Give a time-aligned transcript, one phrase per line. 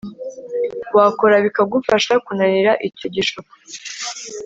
[0.95, 3.51] wakora bikagufasha kunanira icyo gishuko